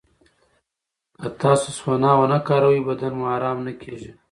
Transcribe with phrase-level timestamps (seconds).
[1.19, 4.11] که تاسو سونا ونه کاروئ، بدن مو ارام نه کېږي.